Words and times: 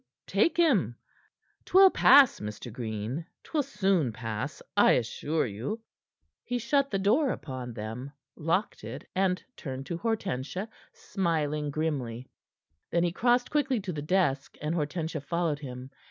Take 0.25 0.57
him. 0.57 0.95
'Twill 1.63 1.91
pass, 1.91 2.39
Mr. 2.39 2.73
Green. 2.73 3.23
'Twill 3.43 3.61
soon 3.61 4.11
pass, 4.11 4.59
I 4.75 4.93
assure 4.93 5.45
you." 5.45 5.79
He 6.43 6.57
shut 6.57 6.89
the 6.89 6.97
door 6.97 7.29
upon 7.29 7.71
them, 7.75 8.11
locked 8.35 8.83
it, 8.83 9.07
and 9.13 9.43
turned 9.55 9.85
to 9.85 9.99
Hortensia, 9.99 10.67
smiling 10.91 11.69
grimly. 11.69 12.31
Then 12.89 13.03
he 13.03 13.11
crossed 13.11 13.51
quickly 13.51 13.79
to 13.81 13.93
the 13.93 14.01
desk, 14.01 14.57
and 14.59 14.73
Hortensia 14.73 15.21
followed 15.21 15.59
him. 15.59 15.91